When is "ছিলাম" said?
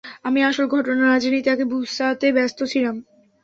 2.71-2.95